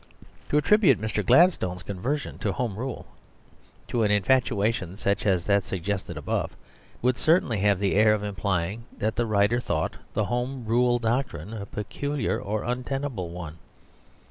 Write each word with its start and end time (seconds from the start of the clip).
To 0.49 0.57
attribute 0.57 0.99
Mr. 0.99 1.23
Gladstone's 1.23 1.83
conversion 1.83 2.39
to 2.39 2.51
Home 2.53 2.75
Rule 2.75 3.05
to 3.87 4.01
an 4.01 4.09
infatuation 4.09 4.97
such 4.97 5.27
as 5.27 5.43
that 5.45 5.63
suggested 5.63 6.17
above, 6.17 6.55
would 7.03 7.19
certainly 7.19 7.59
have 7.59 7.77
the 7.77 7.93
air 7.93 8.15
of 8.15 8.23
implying 8.23 8.85
that 8.97 9.15
the 9.15 9.27
writer 9.27 9.59
thought 9.59 9.93
the 10.13 10.25
Home 10.25 10.65
Rule 10.65 10.97
doctrine 10.97 11.53
a 11.53 11.67
peculiar 11.67 12.41
or 12.41 12.63
untenable 12.63 13.29
one. 13.29 13.59